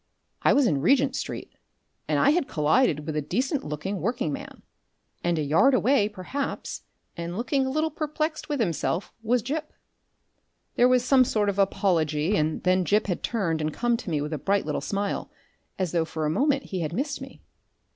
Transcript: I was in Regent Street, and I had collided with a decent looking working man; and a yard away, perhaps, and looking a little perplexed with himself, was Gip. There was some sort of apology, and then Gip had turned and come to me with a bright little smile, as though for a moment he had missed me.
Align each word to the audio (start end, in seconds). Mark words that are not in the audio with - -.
I 0.41 0.53
was 0.53 0.65
in 0.65 0.81
Regent 0.81 1.15
Street, 1.15 1.53
and 2.07 2.17
I 2.17 2.31
had 2.31 2.47
collided 2.47 3.05
with 3.05 3.15
a 3.15 3.21
decent 3.21 3.63
looking 3.63 4.01
working 4.01 4.33
man; 4.33 4.63
and 5.23 5.37
a 5.37 5.43
yard 5.43 5.75
away, 5.75 6.09
perhaps, 6.09 6.81
and 7.15 7.37
looking 7.37 7.67
a 7.67 7.69
little 7.69 7.91
perplexed 7.91 8.49
with 8.49 8.59
himself, 8.59 9.13
was 9.21 9.43
Gip. 9.43 9.71
There 10.75 10.87
was 10.89 11.05
some 11.05 11.23
sort 11.23 11.49
of 11.49 11.59
apology, 11.59 12.35
and 12.35 12.63
then 12.63 12.83
Gip 12.83 13.05
had 13.05 13.21
turned 13.21 13.61
and 13.61 13.71
come 13.71 13.95
to 13.97 14.09
me 14.09 14.21
with 14.21 14.33
a 14.33 14.39
bright 14.39 14.65
little 14.65 14.81
smile, 14.81 15.29
as 15.77 15.91
though 15.91 16.03
for 16.05 16.25
a 16.25 16.31
moment 16.31 16.63
he 16.63 16.79
had 16.79 16.93
missed 16.93 17.21
me. 17.21 17.43